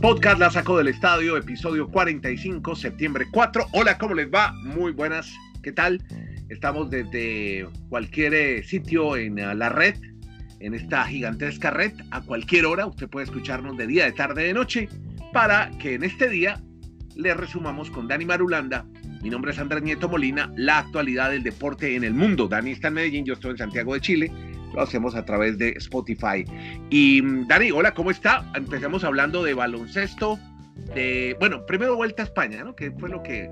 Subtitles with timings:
[0.00, 3.66] Podcast La Saco del Estadio, episodio 45, septiembre 4.
[3.72, 4.52] Hola, ¿cómo les va?
[4.52, 5.30] Muy buenas,
[5.62, 6.02] ¿qué tal?
[6.48, 9.96] Estamos desde cualquier eh, sitio en eh, la red,
[10.60, 12.86] en esta gigantesca red, a cualquier hora.
[12.86, 14.88] Usted puede escucharnos de día, de tarde, de noche,
[15.34, 16.58] para que en este día
[17.14, 18.86] le resumamos con Dani Marulanda.
[19.22, 22.48] Mi nombre es Andrés Nieto Molina, la actualidad del deporte en el mundo.
[22.48, 24.32] Dani está en Medellín, yo estoy en Santiago de Chile
[24.74, 26.44] lo hacemos a través de Spotify.
[26.90, 28.44] Y mm, Dani, hola, ¿cómo está?
[28.54, 30.38] Empecemos hablando de baloncesto,
[30.94, 32.74] de, bueno, primero Vuelta a España, ¿no?
[32.74, 33.50] Que fue lo que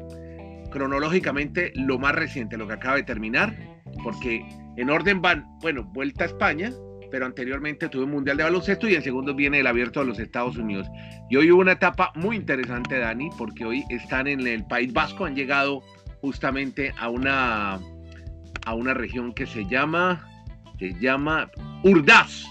[0.71, 3.55] cronológicamente lo más reciente, lo que acaba de terminar,
[4.03, 6.73] porque en orden van, bueno, Vuelta a España,
[7.11, 10.19] pero anteriormente tuve un Mundial de Baloncesto y en segundo viene el Abierto de los
[10.19, 10.87] Estados Unidos.
[11.31, 15.25] Y hoy hubo una etapa muy interesante, Dani, porque hoy están en el País Vasco,
[15.25, 15.83] han llegado
[16.21, 17.81] justamente a una,
[18.67, 20.27] a una región que se llama
[20.79, 21.51] se llama
[21.85, 22.45] Urdaz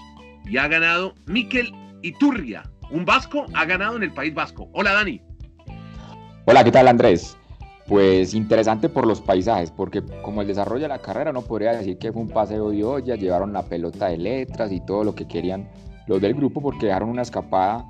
[0.44, 2.62] y ha ganado Miquel Iturria.
[2.90, 4.68] Un vasco ha ganado en el País Vasco.
[4.72, 5.20] Hola Dani.
[6.46, 7.36] Hola, ¿qué tal Andrés?
[7.86, 11.98] Pues interesante por los paisajes, porque como el desarrollo de la carrera no podría decir
[11.98, 15.26] que fue un paseo de olla, llevaron la pelota de letras y todo lo que
[15.26, 15.68] querían
[16.06, 17.84] los del grupo porque dejaron una escapada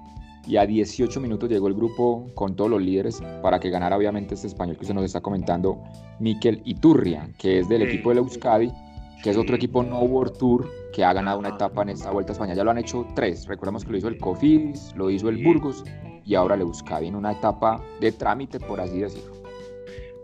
[0.47, 4.34] y a 18 minutos llegó el grupo con todos los líderes para que ganara obviamente
[4.34, 5.83] este español que usted nos está comentando,
[6.20, 8.73] Miquel Iturria, que es del equipo de Euskadi
[9.22, 12.33] que es otro equipo no World Tour que ha ganado una etapa en esta Vuelta
[12.33, 12.55] a España.
[12.55, 13.47] Ya lo han hecho tres.
[13.47, 15.84] Recordemos que lo hizo el Cofidis, lo hizo el Burgos
[16.24, 19.39] y ahora le Euskadi en una etapa de trámite, por así decirlo.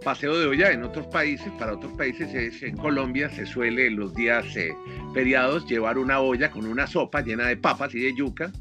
[0.04, 3.96] Paseo de olla en otros países, para otros países es, en Colombia se suele en
[3.96, 4.76] los días eh,
[5.14, 8.52] feriados llevar una olla con una sopa llena de papas y de yuca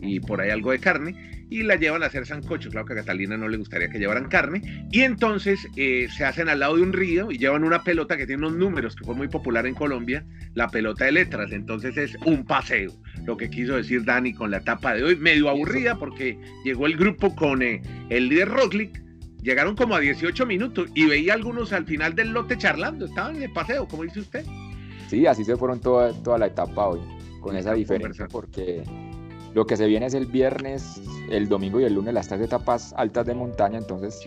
[0.00, 2.70] y por ahí algo de carne y la llevan a hacer sancocho.
[2.70, 4.86] Claro que a Catalina no le gustaría que llevaran carne.
[4.90, 8.26] Y entonces eh, se hacen al lado de un río y llevan una pelota que
[8.26, 11.52] tiene unos números, que fue muy popular en Colombia, la pelota de letras.
[11.52, 12.92] Entonces es un paseo,
[13.26, 15.16] lo que quiso decir Dani con la etapa de hoy.
[15.16, 19.02] Medio aburrida porque llegó el grupo con eh, el líder Roglic.
[19.42, 23.06] Llegaron como a 18 minutos y veía algunos al final del lote charlando.
[23.06, 24.44] Estaban en el paseo, como dice usted.
[25.08, 27.00] Sí, así se fueron toda, toda la etapa hoy,
[27.40, 28.84] con esa diferencia, porque
[29.54, 31.00] lo que se viene es el viernes,
[31.30, 34.20] el domingo y el lunes las tres etapas altas de montaña, entonces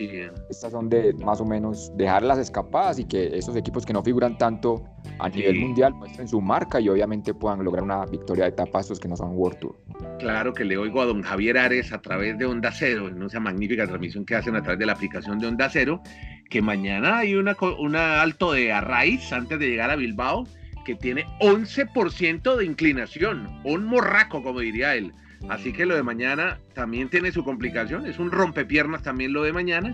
[0.50, 4.04] estas son de más o menos dejar las escapadas y que esos equipos que no
[4.04, 4.84] figuran tanto
[5.20, 9.00] a nivel mundial muestren su marca y obviamente puedan lograr una victoria de etapa estos
[9.00, 9.76] que no son World Tour.
[10.20, 13.40] Claro que le oigo a don Javier Ares a través de Onda Cero, en esa
[13.40, 16.02] magnífica transmisión que hacen a través de la aplicación de Onda Cero,
[16.50, 20.46] que mañana hay una, una alto de Arraiz antes de llegar a Bilbao
[20.84, 25.14] que tiene 11% de inclinación, un morraco, como diría él.
[25.50, 29.52] Así que lo de mañana también tiene su complicación, es un rompepiernas también lo de
[29.52, 29.94] mañana,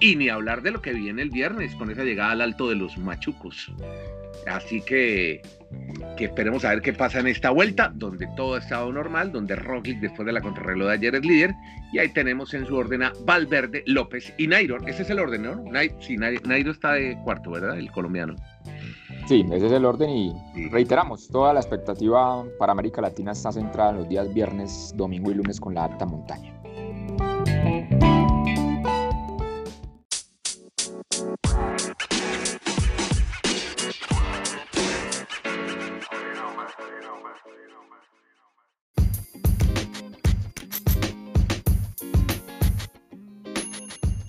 [0.00, 2.76] y ni hablar de lo que viene el viernes con esa llegada al alto de
[2.76, 3.70] los machucos.
[4.46, 5.42] Así que,
[6.16, 9.56] que esperemos a ver qué pasa en esta vuelta, donde todo ha estado normal, donde
[9.56, 11.54] Roglic después de la contrarreloj de ayer es líder,
[11.92, 14.78] y ahí tenemos en su orden a Valverde, López y Nairo.
[14.86, 15.62] Ese es el orden, ¿no?
[16.00, 17.78] sí, Nairo está de cuarto, ¿verdad?
[17.78, 18.36] El colombiano.
[19.30, 20.34] Sí, ese es el orden y
[20.72, 25.34] reiteramos, toda la expectativa para América Latina está centrada en los días viernes, domingo y
[25.34, 26.52] lunes con la alta montaña.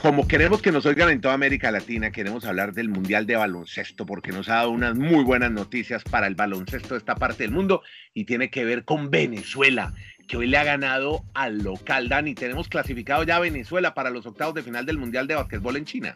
[0.01, 4.07] Como queremos que nos oigan en toda América Latina, queremos hablar del Mundial de Baloncesto,
[4.07, 7.51] porque nos ha dado unas muy buenas noticias para el baloncesto de esta parte del
[7.51, 9.93] mundo y tiene que ver con Venezuela,
[10.27, 12.09] que hoy le ha ganado al local.
[12.09, 15.77] Dani, tenemos clasificado ya a Venezuela para los octavos de final del Mundial de Básquetbol
[15.77, 16.15] en China.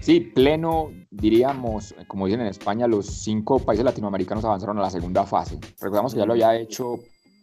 [0.00, 5.24] Sí, pleno, diríamos, como dicen en España, los cinco países latinoamericanos avanzaron a la segunda
[5.24, 5.60] fase.
[5.80, 6.98] Recordamos que ya lo había hecho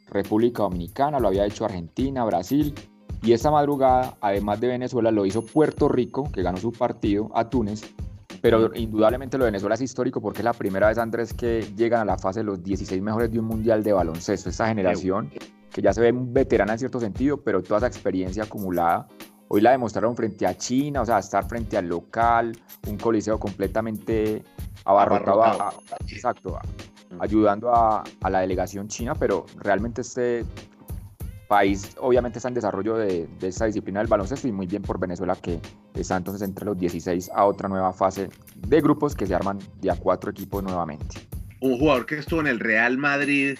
[0.09, 2.75] República Dominicana, lo había hecho Argentina, Brasil
[3.23, 7.49] y esta madrugada, además de Venezuela, lo hizo Puerto Rico, que ganó su partido, a
[7.49, 7.93] Túnez.
[8.41, 12.01] Pero indudablemente lo de Venezuela es histórico porque es la primera vez, Andrés, que llegan
[12.01, 14.49] a la fase de los 16 mejores de un mundial de baloncesto.
[14.49, 15.29] Esta generación,
[15.71, 19.07] que ya se ve veterana en cierto sentido, pero toda esa experiencia acumulada,
[19.47, 22.57] hoy la demostraron frente a China, o sea, estar frente al local,
[22.87, 24.43] un coliseo completamente
[24.85, 25.73] abarrotado,
[26.07, 26.57] exacto,
[27.19, 30.45] ayudando a, a, la delegación china, pero realmente este
[31.51, 34.97] país obviamente está en desarrollo de, de, esta disciplina del baloncesto y muy bien por
[34.97, 35.59] Venezuela que
[35.95, 39.91] está entonces entre los 16 a otra nueva fase de grupos que se arman de
[39.91, 41.17] a cuatro equipos nuevamente.
[41.59, 43.57] Un jugador que estuvo en el Real Madrid,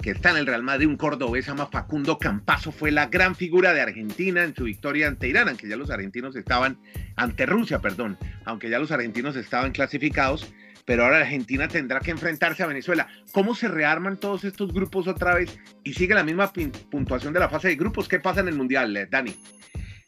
[0.00, 3.74] que está en el Real Madrid, un cordobés, llama Facundo Campazo, fue la gran figura
[3.74, 6.78] de Argentina en su victoria ante Irán, aunque ya los argentinos estaban,
[7.16, 10.54] ante Rusia, perdón, aunque ya los argentinos estaban clasificados,
[10.84, 13.06] pero ahora Argentina tendrá que enfrentarse a Venezuela.
[13.32, 16.52] ¿Cómo se rearman todos estos grupos otra vez y sigue la misma
[16.90, 18.08] puntuación de la fase de grupos?
[18.08, 19.34] ¿Qué pasa en el Mundial, eh, Dani?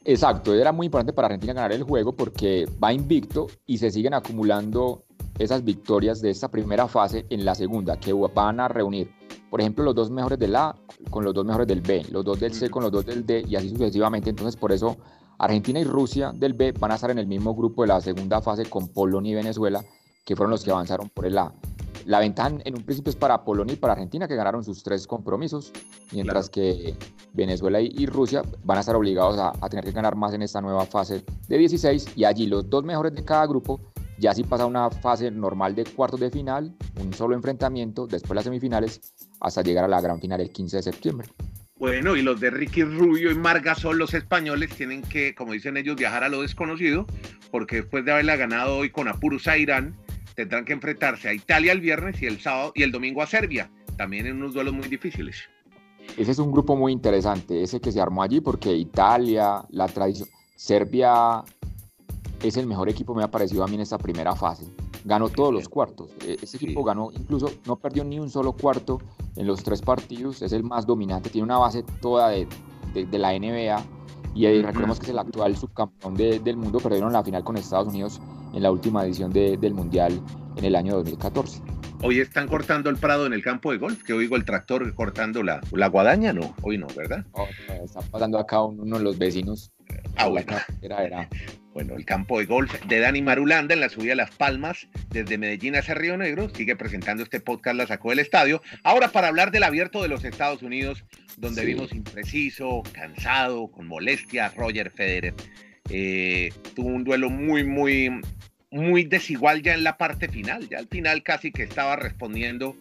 [0.04, 4.14] Exacto, era muy importante para Argentina ganar el juego porque va invicto y se siguen
[4.14, 5.04] acumulando
[5.38, 9.10] esas victorias de esta primera fase en la segunda, que van a reunir,
[9.50, 10.76] por ejemplo, los dos mejores del A
[11.10, 13.44] con los dos mejores del B, los dos del C con los dos del D
[13.48, 14.30] y así sucesivamente.
[14.30, 14.96] Entonces, por eso
[15.38, 18.40] Argentina y Rusia del B van a estar en el mismo grupo de la segunda
[18.40, 19.84] fase con Polonia y Venezuela,
[20.26, 21.54] que fueron los que avanzaron por el A.
[22.04, 25.06] La ventaja en un principio es para Polonia y para Argentina, que ganaron sus tres
[25.06, 25.72] compromisos,
[26.12, 26.94] mientras que
[27.32, 30.60] Venezuela y, Rusia van a estar obligados a, a tener que ganar más en esta
[30.60, 33.80] nueva fase de 16 y allí los dos mejores de cada grupo
[34.18, 38.44] ya si pasa una fase normal de cuartos de final, un solo enfrentamiento, después las
[38.44, 41.28] semifinales, hasta llegar a la gran final el 15 de septiembre.
[41.78, 45.96] Bueno, y los de Ricky Rubio y Margasol, los españoles, tienen que, como dicen ellos,
[45.96, 47.06] viajar a lo desconocido,
[47.50, 49.94] porque después de haberla ganado hoy con apuros a Irán,
[50.36, 53.70] tendrán que enfrentarse a Italia el viernes y el sábado y el domingo a Serbia,
[53.96, 55.36] también en unos duelos muy difíciles.
[56.16, 60.28] Ese es un grupo muy interesante, ese que se armó allí, porque Italia, la tradición,
[60.54, 61.42] Serbia
[62.42, 64.66] es el mejor equipo, me ha parecido a mí en esta primera fase.
[65.04, 66.10] Ganó todos los cuartos.
[66.24, 69.00] E, ese equipo ganó, incluso no perdió ni un solo cuarto
[69.36, 70.42] en los tres partidos.
[70.42, 72.46] Es el más dominante, tiene una base toda de,
[72.92, 73.84] de, la NBA.
[74.34, 76.78] Y ahí recordemos que es el actual subcampeón del mundo.
[76.78, 78.20] Perdieron la final con Estados Unidos
[78.56, 80.18] en la última edición del Mundial
[80.56, 81.60] en el año 2014.
[82.02, 85.42] Hoy están cortando el prado en el campo de golf, que oigo el tractor cortando
[85.42, 87.24] la, la guadaña, no, hoy no, ¿verdad?
[87.32, 87.46] Oh,
[87.84, 89.72] están pasando acá uno de los vecinos.
[90.16, 90.56] Ah, bueno.
[90.80, 91.28] Era, era.
[91.74, 95.36] Bueno, el campo de golf de Dani Marulanda en la subida a Las Palmas, desde
[95.36, 98.62] Medellín hacia Río Negro, sigue presentando este podcast, la sacó del estadio.
[98.82, 101.04] Ahora para hablar del abierto de los Estados Unidos,
[101.36, 105.34] donde vimos impreciso, cansado, con molestia, Roger Federer.
[105.90, 108.10] Eh, tuvo un duelo muy, muy,
[108.70, 110.68] muy desigual ya en la parte final.
[110.68, 112.76] Ya al final casi que estaba respondiendo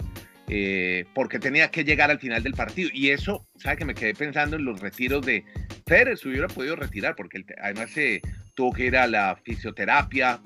[0.47, 2.89] eh, porque tenía que llegar al final del partido.
[2.93, 5.43] Y eso, ¿sabe que me quedé pensando en los retiros de
[5.85, 6.25] Pérez?
[6.25, 8.21] Hubiera podido retirar, porque además se
[8.53, 10.39] tuvo que ir a la fisioterapia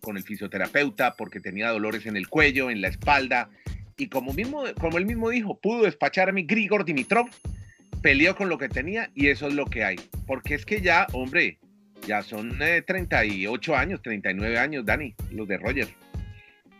[0.00, 3.48] con el fisioterapeuta porque tenía dolores en el cuello, en la espalda.
[3.96, 7.28] Y como, mismo, como él mismo dijo, pudo despachar a mi Grigor Dimitrov,
[8.02, 9.96] peleó con lo que tenía y eso es lo que hay.
[10.26, 11.58] Porque es que ya, hombre,
[12.06, 15.88] ya son 38 eh, años, 39 años, Dani, los de Roger.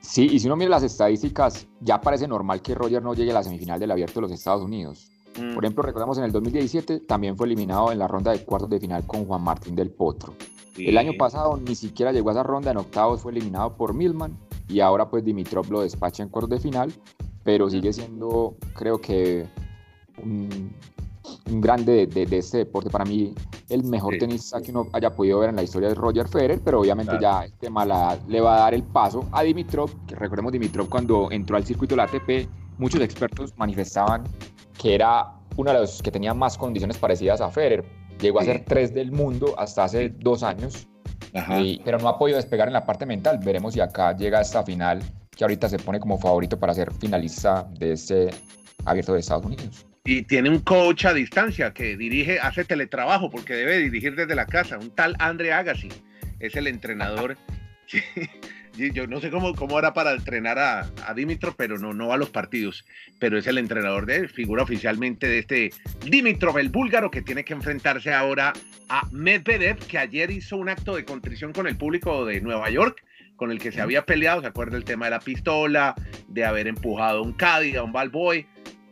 [0.00, 3.34] Sí, y si uno mira las estadísticas, ya parece normal que Roger no llegue a
[3.34, 5.11] la semifinal del Abierto de los Estados Unidos.
[5.38, 5.55] Mm.
[5.55, 8.81] Por ejemplo, recordamos en el 2017 también fue eliminado en la ronda de cuartos de
[8.81, 10.34] final con Juan Martín del Potro.
[10.78, 14.37] El año pasado ni siquiera llegó a esa ronda, en octavos fue eliminado por Milman
[14.69, 16.93] y ahora pues Dimitrov lo despacha en cuartos de final,
[17.44, 19.46] pero sigue siendo creo que
[20.23, 20.70] un,
[21.46, 22.90] grande de, este deporte.
[22.90, 23.34] Para mí
[23.68, 26.80] el mejor tenista que uno haya podido ver en la historia es Roger Federer, pero
[26.80, 30.88] obviamente ya este mala le va a dar el paso a Dimitrov, que recordemos Dimitrov
[30.88, 32.48] cuando entró al circuito de la ATP,
[32.78, 34.24] muchos expertos manifestaban
[34.78, 37.84] que era uno de los que tenía más condiciones parecidas a Federer.
[38.20, 40.86] Llegó a ser tres del mundo hasta hace dos años,
[41.84, 43.38] pero no ha podido despegar en la parte mental.
[43.42, 46.92] Veremos si acá llega a esta final, que ahorita se pone como favorito para ser
[46.92, 48.30] finalista de este
[48.84, 53.55] abierto de Estados Unidos y tiene un coach a distancia que dirige, hace teletrabajo porque
[53.55, 55.88] debe dirigir desde la casa, un tal Andre Agassi,
[56.38, 57.37] es el entrenador.
[58.76, 62.19] Yo no sé cómo, cómo era para entrenar a, a Dimitrov, pero no, no a
[62.19, 62.85] los partidos,
[63.19, 65.70] pero es el entrenador de figura oficialmente de este
[66.05, 68.52] Dimitrov, el búlgaro, que tiene que enfrentarse ahora
[68.88, 73.02] a Medvedev, que ayer hizo un acto de contrición con el público de Nueva York,
[73.35, 75.95] con el que se había peleado, ¿se acuerda el tema de la pistola,
[76.28, 78.47] de haber empujado a un Cádiz, a un Balboy?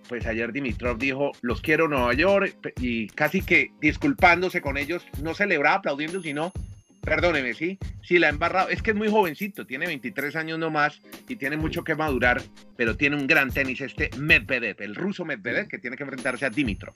[0.09, 5.35] Pues ayer Dimitrov dijo, los quiero Nueva York, y casi que disculpándose con ellos, no
[5.35, 6.53] celebraba aplaudiendo, sino,
[7.01, 11.01] perdóneme, sí, sí la ha embarrado, es que es muy jovencito, tiene 23 años nomás
[11.29, 12.43] y tiene mucho que madurar,
[12.77, 16.51] pero tiene un gran tenis este Medvedev, el ruso Medvedev, que tiene que enfrentarse a
[16.51, 16.95] Dimitrov.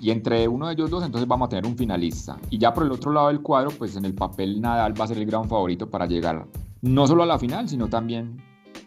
[0.00, 2.38] Y entre uno de ellos dos, entonces vamos a tener un finalista.
[2.48, 5.08] Y ya por el otro lado del cuadro, pues en el papel Nadal va a
[5.08, 6.46] ser el gran favorito para llegar
[6.80, 8.40] no solo a la final, sino también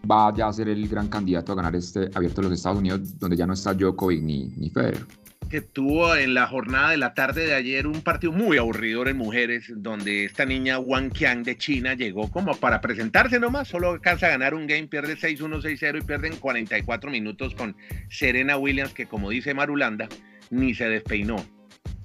[0.10, 3.18] va ya a ser el gran candidato a ganar este abierto de los Estados Unidos,
[3.20, 5.06] donde ya no está Djokovic ni, ni Federer.
[5.50, 9.18] Que tuvo en la jornada de la tarde de ayer un partido muy aburrido en
[9.18, 14.26] mujeres, donde esta niña Wang Qiang de China llegó como para presentarse nomás, solo alcanza
[14.28, 17.76] a ganar un game, pierde 6-1, 6-0 y pierden 44 minutos con
[18.10, 20.10] Serena Williams, que como dice Marulanda,
[20.50, 21.36] ni se despeinó.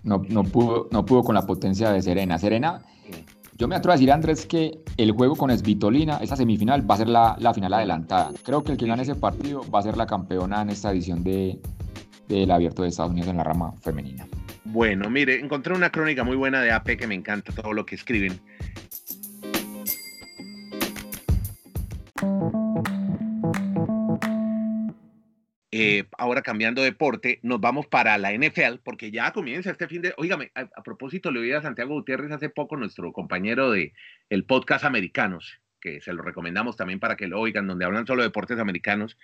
[0.02, 2.38] No, no, pudo, no pudo con la potencia de Serena.
[2.38, 2.82] Serena
[3.58, 6.98] yo me atrevo a decir, Andrés, que el juego con Svitolina, esa semifinal, va a
[6.98, 8.30] ser la, final adelantada.
[8.44, 11.24] Creo que el que gane ese partido va a ser la campeona en esta edición
[11.24, 11.58] de,
[12.28, 14.28] del Abierto de Estados Unidos en la rama femenina.
[14.64, 17.96] Bueno, mire, encontré una crónica muy buena de AP que me encanta todo lo que
[17.96, 18.38] escriben.
[25.80, 30.02] Eh, ahora cambiando de deporte, nos vamos para la NFL, porque ya comienza este fin
[30.02, 30.14] de...
[30.16, 33.92] Óigame, a, propósito, le oí a Santiago Gutiérrez hace poco, nuestro compañero de
[34.30, 38.22] el podcast Americanos, que se lo recomendamos también para que lo oigan, donde hablan solo
[38.22, 39.16] de deportes americanos,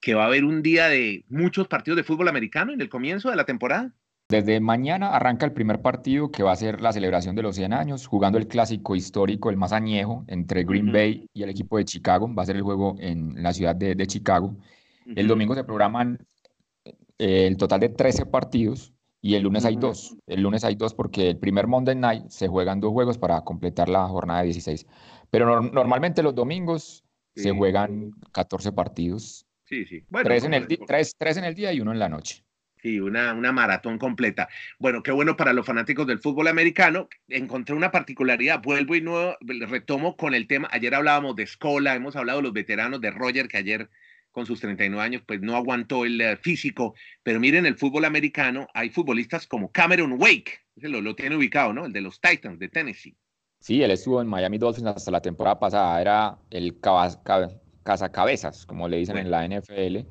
[0.00, 3.30] que va a haber un día de muchos partidos de fútbol americano en el comienzo
[3.30, 3.92] de la temporada.
[4.30, 7.72] Desde mañana arranca el primer partido que va a ser la celebración de los 100
[7.72, 11.86] años, jugando el clásico histórico, el más añejo, entre Green Bay y el equipo de
[11.86, 12.30] Chicago.
[12.34, 14.54] Va a ser el juego en la ciudad de, Chicago.
[15.16, 16.18] El domingo se programan
[17.18, 20.16] eh, el total de 13 partidos y el lunes hay dos.
[20.26, 23.88] El lunes hay dos porque el primer Monday Night se juegan dos juegos para completar
[23.88, 24.86] la jornada de 16.
[25.30, 29.46] Pero normalmente los domingos se juegan 14 partidos.
[29.64, 30.02] Sí, sí.
[30.22, 32.44] tres, en el tres, tres en el día y uno en la noche.
[32.80, 34.48] Sí, una, una maratón completa.
[34.78, 37.08] Bueno, qué bueno para los fanáticos del fútbol americano.
[37.28, 38.62] Encontré una particularidad.
[38.62, 40.68] Vuelvo y no retomo con el tema.
[40.70, 43.90] Ayer hablábamos de Scola, hemos hablado de los veteranos de Roger, que ayer
[44.32, 46.94] con sus 39 años, pues no aguantó el eh, físico.
[47.22, 51.86] Pero miren, el fútbol americano, hay futbolistas como Cameron Wake, lo, lo tiene ubicado, ¿no?
[51.86, 53.16] El de los Titans de Tennessee.
[53.60, 56.00] Sí, él estuvo en Miami Dolphins hasta la temporada pasada.
[56.00, 56.78] Era el
[57.82, 60.06] cazacabezas, como le dicen en la NFL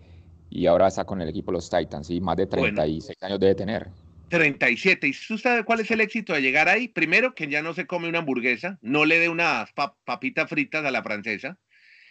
[0.50, 3.90] y ahora está con el equipo los Titans, y más de 36 años debe tener.
[4.30, 5.08] 37.
[5.08, 6.88] ¿Y usted sabe cuál es el éxito de llegar ahí?
[6.88, 9.72] Primero, que ya no se come una hamburguesa, no le dé unas
[10.06, 11.58] papitas fritas a la francesa,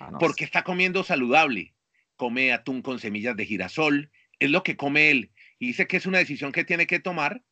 [0.01, 1.75] ah, porque está comiendo saludable.
[2.17, 5.33] Come atún con semillas de girasol, es lo que come él.
[5.59, 7.43] Y dice que es una decisión que tiene que tomar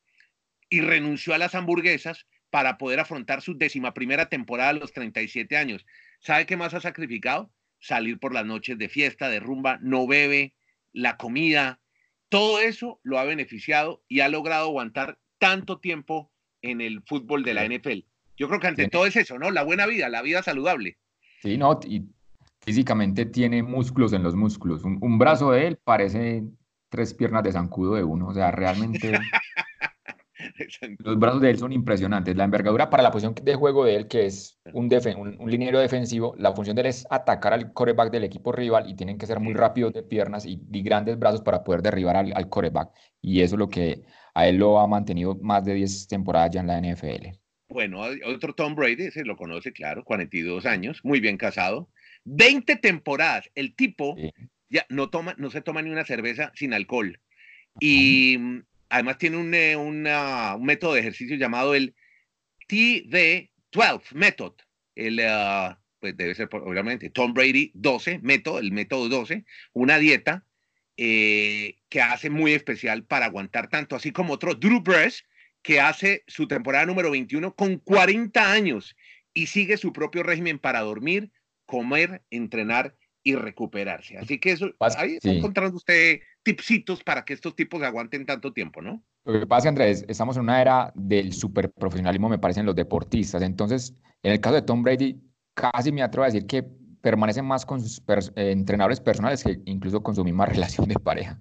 [0.68, 5.56] y renunció a las hamburguesas para poder afrontar su décima primera temporada a los 37
[5.56, 5.84] años.
[6.20, 7.52] ¿Sabe qué más ha sacrificado?
[7.80, 10.54] Salir por las noches de fiesta, de rumba, no bebe,
[10.92, 11.80] la comida,
[12.28, 17.54] todo eso lo ha beneficiado y ha logrado aguantar tanto tiempo en el fútbol de
[17.54, 18.00] la NFL.
[18.36, 19.50] Yo creo que ante todo es eso, ¿no?
[19.50, 20.98] La buena vida, la vida saludable.
[21.42, 22.02] Sí, no, y
[22.64, 24.84] físicamente tiene músculos en los músculos.
[24.84, 26.44] Un, brazo de él parece
[26.88, 29.12] tres piernas de zancudo de uno, o sea, realmente
[30.98, 32.36] Los brazos de él son impresionantes.
[32.36, 35.78] La envergadura para la posición de juego de él, que es un, un, un, liniero
[35.78, 39.26] defensivo, la función de él es atacar al coreback del equipo rival y tienen que
[39.26, 42.90] ser muy rápidos de piernas y, grandes brazos para poder derribar al, al, coreback.
[43.20, 44.02] Y eso es lo que
[44.34, 47.38] a él lo ha mantenido más de 10 temporadas ya en la NFL.
[47.68, 51.88] Bueno, otro Tom Brady, se lo conoce, claro, 42 años, muy bien casado.
[52.24, 53.50] 20 temporadas.
[53.54, 54.16] El tipo
[54.68, 57.20] ya no, toma, no se toma ni una cerveza sin alcohol.
[57.80, 58.38] Y
[58.88, 60.02] además tiene un, eh, un,
[60.64, 61.94] método de ejercicio llamado el
[62.68, 64.54] TD12 Method.
[64.94, 70.44] El, ah, pues debe ser obviamente Tom Brady 12, método, el método 12, una dieta
[70.96, 75.24] eh, que hace muy especial para aguantar tanto, así como otro Drew Brees,
[75.62, 78.94] que hace su temporada número 21 con 40 años
[79.32, 81.32] y sigue su propio régimen para dormir,
[81.66, 84.18] comer, entrenar y recuperarse.
[84.18, 88.82] Así que eso, ahí está encontrando usted tipsitos para que estos tipos aguanten tanto tiempo,
[88.82, 89.02] ¿no?
[89.24, 93.42] Lo que pasa, Andrés, estamos en una era del superprofesionalismo, me parecen los deportistas.
[93.42, 95.18] Entonces, en el caso de Tom Brady,
[95.54, 96.62] casi me atrevo a decir que
[97.00, 101.40] permanecen más con sus eh, entrenadores personales que incluso con su misma relación de pareja.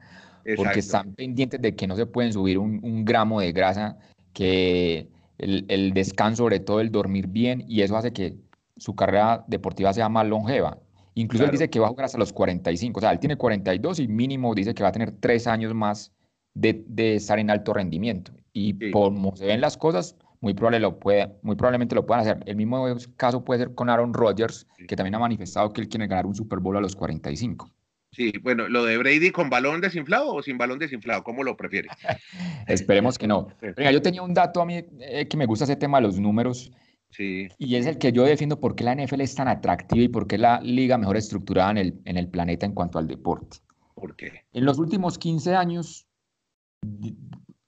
[0.55, 3.97] Porque están pendientes de que no se pueden subir un, gramo de grasa,
[4.33, 8.35] que el, el descanso, sobre todo el dormir bien, y eso hace que
[8.83, 10.77] su carrera deportiva sea más longeva.
[11.15, 13.99] Incluso él dice que va a jugar hasta los 45, o sea, él tiene 42
[13.99, 16.11] y mínimo dice que va a tener tres años más
[16.53, 18.33] de, de estar en alto rendimiento.
[18.51, 22.43] Y como se ven las cosas, muy, probable lo puede, muy probablemente lo puedan hacer.
[22.45, 22.85] El mismo
[23.15, 26.35] caso puede ser con Aaron Rodgers, que también ha manifestado que él quiere ganar un
[26.35, 27.71] Super Bowl a los 45.
[28.11, 31.87] Sí, bueno, lo de Brady con balón desinflado o sin balón desinflado, ¿cómo lo prefiere?
[32.67, 33.47] Esperemos que no.
[33.61, 36.19] Venga, yo tenía un dato a mí eh, que me gusta ese tema de los
[36.19, 36.71] números
[37.19, 40.27] y es el que yo defiendo por qué la NFL es tan atractiva y por
[40.27, 43.57] qué es la liga mejor estructurada en el, en el planeta en cuanto al deporte.
[43.95, 44.45] ¿Por qué?
[44.53, 46.07] En los últimos 15 años,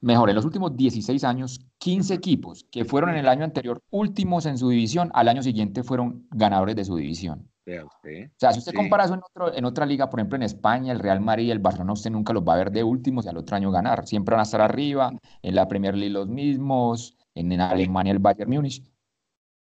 [0.02, 4.46] mejor, en los últimos 16 años, 15 equipos que fueron en el año anterior últimos
[4.46, 7.50] en su división, al año siguiente fueron ganadores de su división.
[7.66, 8.28] Usted.
[8.28, 10.94] O sea, si usted compara eso en, otro, en otra liga, por ejemplo en España,
[10.94, 13.30] el Real Madrid y el Barcelona, usted nunca los va a ver de últimos y
[13.30, 14.06] al otro año ganar.
[14.06, 15.12] Siempre van a estar arriba,
[15.42, 18.84] en la Premier League los mismos, en, en Alemania el Bayern Múnich.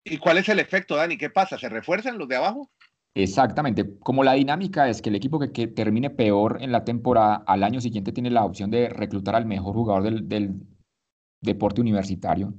[0.04, 1.16] ¿Y cuál es el efecto, Dani?
[1.16, 1.58] ¿Qué pasa?
[1.58, 2.70] ¿Se refuerzan los de abajo?
[3.14, 3.98] Exactamente.
[3.98, 7.80] Como la dinámica es que el equipo que, termine peor en la temporada, al año
[7.80, 10.60] siguiente tiene la opción de reclutar al mejor jugador del,
[11.42, 12.52] deporte universitario,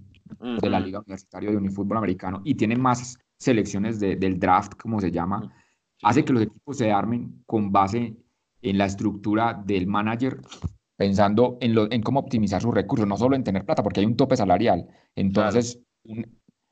[0.62, 5.12] de la Liga Universitaria de Unifútbol Americano, y tiene más selecciones del draft, como se
[5.12, 5.54] llama,
[6.02, 8.16] hace que los equipos se armen con base
[8.62, 10.42] en la estructura del manager,
[10.98, 14.06] pensando en, lo, en cómo optimizar sus recursos, no solo en tener plata, porque hay
[14.06, 14.88] un tope salarial.
[15.16, 15.80] Entonces,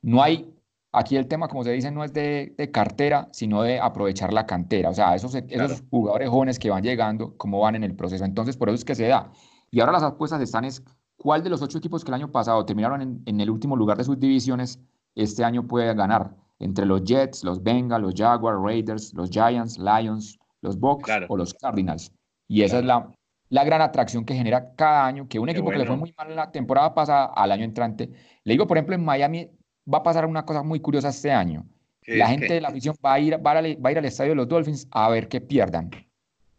[0.01, 0.51] no hay
[0.91, 4.89] aquí el tema, como se dice, no es de, cartera, sino de aprovechar la cantera.
[4.89, 8.25] O sea, esos, esos jugadores jóvenes que van llegando, cómo van en el proceso.
[8.25, 9.31] Entonces, por eso es que se da.
[9.71, 10.83] Y ahora las apuestas están es
[11.17, 13.97] cuál de los ocho equipos que el año pasado terminaron en, en el último lugar
[13.97, 14.79] de sus divisiones,
[15.15, 16.35] este año puede ganar.
[16.59, 21.53] Entre los Jets, los Bengals, los Jaguars, Raiders, los Giants, Lions, los Bucks o los
[21.53, 22.11] Cardinals.
[22.47, 23.09] Y esa es la,
[23.49, 26.35] la gran atracción que genera cada año, que un equipo que le fue muy mal
[26.35, 28.11] la temporada pasada al año entrante,
[28.43, 29.51] le digo, por ejemplo, en Miami
[29.91, 31.65] va a pasar una cosa muy curiosa este año.
[32.05, 34.47] La gente de la afición va a, ir, va, a ir, al estadio de los
[34.47, 35.91] Dolphins a ver que pierdan.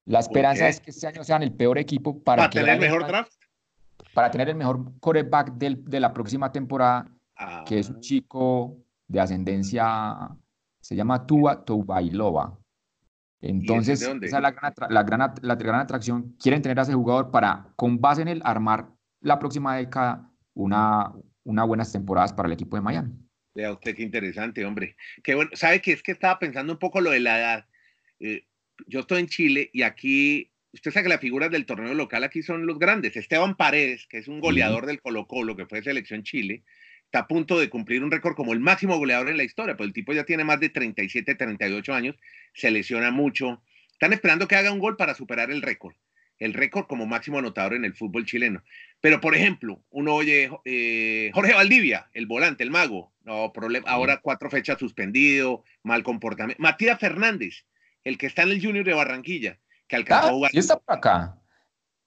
[0.05, 3.07] La esperanza es que este año sean el peor equipo para, ¿Para tener el mejor
[3.07, 3.33] draft.
[4.15, 7.07] Para tener el mejor quarterback de la próxima temporada,
[7.67, 8.01] que es un ah.
[8.01, 8.77] chico
[9.09, 10.31] de ascendencia,
[10.81, 12.57] se llama Tua Toubailova.
[13.41, 16.37] Entonces, esa es la gran, la, gran, la gran atracción.
[16.39, 18.89] Quieren tener a ese jugador para, con base en él, armar
[19.21, 21.13] la próxima década una,
[21.45, 23.13] una buenas temporadas para el equipo de Miami.
[23.55, 24.97] Vea usted qué interesante, hombre.
[25.23, 25.51] Qué bueno.
[25.55, 25.93] ¿Sabe qué?
[25.93, 27.67] Es que estaba pensando un poco lo de la edad.
[28.21, 28.47] Eh,
[28.87, 32.43] yo estoy en Chile y aquí, usted sabe que las figuras del torneo local aquí
[32.43, 33.17] son los grandes.
[33.17, 36.63] Esteban Paredes, que es un goleador del Colo Colo, que fue selección Chile,
[37.05, 39.89] está a punto de cumplir un récord como el máximo goleador en la historia, pues
[39.89, 42.17] el tipo ya tiene más de 37, 38 años,
[42.55, 43.63] se lesiona mucho.
[43.91, 45.95] Están esperando que haga un gol para superar el récord,
[46.41, 48.65] el récord como máximo anotador en el fútbol chileno.
[49.01, 54.21] Pero, por ejemplo, uno oye eh, Jorge Valdivia, el volante, el mago, no problema, ahora
[54.21, 56.61] cuatro fechas suspendido, mal comportamiento.
[56.61, 57.67] Matías Fernández,
[58.03, 60.51] el que está en el Junior de Barranquilla, que alcanzó a ah, jugar.
[60.55, 61.37] ¿Y está por acá?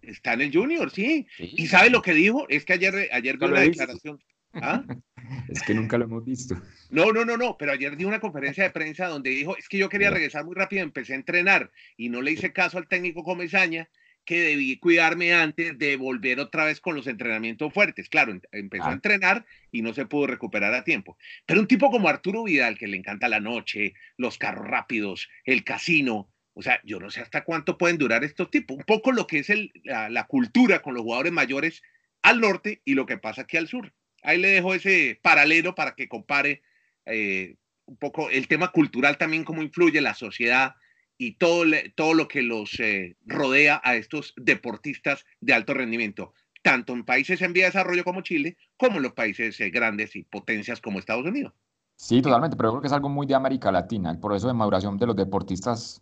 [0.01, 1.27] Está en el Junior, sí.
[1.37, 2.45] ¿Y sabe lo que dijo?
[2.49, 4.19] Es que ayer, ayer dio una declaración.
[4.53, 4.83] ¿Ah?
[5.47, 6.61] Es que nunca lo hemos visto.
[6.89, 9.77] No, no, no, no, pero ayer dio una conferencia de prensa donde dijo, es que
[9.77, 13.23] yo quería regresar muy rápido, empecé a entrenar y no le hice caso al técnico
[13.23, 13.89] Comesaña
[14.25, 18.09] que debí cuidarme antes de volver otra vez con los entrenamientos fuertes.
[18.09, 18.93] Claro, empezó a ah.
[18.93, 21.17] entrenar y no se pudo recuperar a tiempo.
[21.45, 25.63] Pero un tipo como Arturo Vidal, que le encanta la noche, los carros rápidos, el
[25.63, 28.77] casino, o sea, yo no sé hasta cuánto pueden durar estos tipos.
[28.77, 31.81] Un poco lo que es el, la cultura con los jugadores mayores
[32.21, 33.93] al norte y lo que pasa aquí al sur.
[34.21, 36.61] Ahí le dejo ese paralelo para que compare
[37.05, 40.75] eh, un poco el tema cultural también, cómo influye la sociedad
[41.23, 41.63] y todo,
[41.95, 47.41] todo lo que los eh, rodea a estos deportistas de alto rendimiento, tanto en países
[47.41, 50.99] en vía de desarrollo como Chile, como en los países eh, grandes y potencias como
[50.99, 51.53] Estados Unidos.
[51.95, 54.11] Sí, totalmente, pero creo que es algo muy de América Latina.
[54.11, 56.01] El proceso de maduración de los deportistas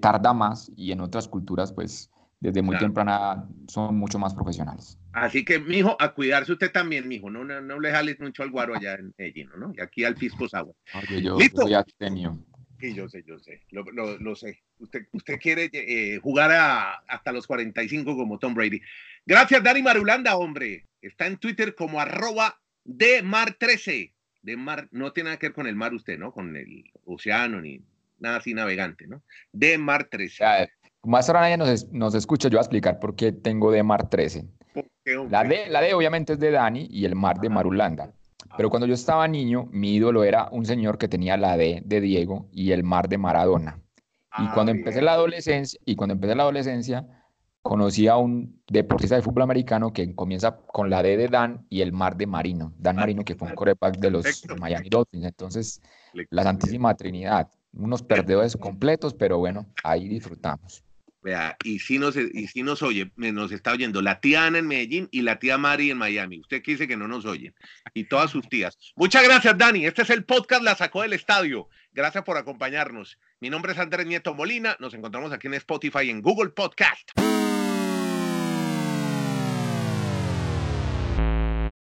[0.00, 4.98] tarda más y en otras culturas, pues desde muy temprana son mucho más profesionales.
[5.12, 7.30] Así que, mijo, a cuidarse usted también, mijo.
[7.30, 9.72] No, no, no le jales mucho al guaro allá en Medellín, ¿no?
[9.76, 10.72] Y aquí al Fisco Agua.
[11.22, 11.62] yo, ¿Listo?
[11.62, 11.74] soy
[12.78, 13.84] Sí, yo sé, yo sé, lo,
[14.18, 14.60] lo, sé.
[14.78, 18.80] Usted, usted quiere eh, jugar a, hasta los 45 como Tom Brady.
[19.24, 20.84] Gracias, Dani Marulanda, hombre.
[21.00, 24.12] Está en Twitter como arroba de mar 13.
[24.42, 26.32] De mar, no tiene nada que ver con el mar usted, ¿no?
[26.32, 27.80] Con el océano ni
[28.18, 29.22] nada así navegante, ¿no?
[29.52, 30.68] De mar 13.
[31.06, 34.10] Más ahora nadie nos, nos, escucha, yo voy a explicar por qué tengo de Mar
[34.10, 34.44] 13.
[35.30, 38.12] La D, la D obviamente es de Dani y el Mar de Marulanda.
[38.56, 42.00] Pero cuando yo estaba niño, mi ídolo era un señor que tenía la D de
[42.00, 43.80] Diego y el Mar de Maradona.
[44.38, 47.06] Y ah, cuando empecé la adolescencia, y cuando empecé la adolescencia,
[47.62, 51.80] conocí a un deportista de fútbol americano que comienza con la D de Dan y
[51.80, 52.72] el Mar de Marino.
[52.78, 55.24] Dan ah, Marino, que fue un coreback de los Miami Dolphins.
[55.24, 55.82] Entonces,
[56.30, 57.48] la Santísima Trinidad.
[57.72, 60.85] Unos perdedores completos, pero bueno, ahí disfrutamos.
[61.26, 64.68] Vea, y si nos, y si nos oye, nos está oyendo la tía Ana en
[64.68, 66.38] Medellín y la tía Mari en Miami.
[66.38, 67.52] Usted que dice que no nos oyen.
[67.94, 68.78] Y todas sus tías.
[68.94, 69.86] Muchas gracias, Dani.
[69.86, 71.68] Este es el podcast La Sacó del Estadio.
[71.92, 73.18] Gracias por acompañarnos.
[73.40, 74.76] Mi nombre es Andrés Nieto Molina.
[74.78, 77.10] Nos encontramos aquí en Spotify y en Google Podcast.